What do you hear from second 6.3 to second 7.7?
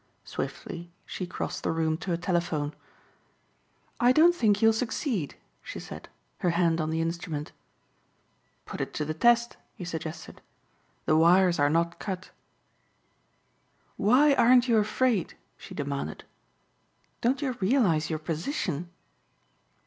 her hand on the instrument.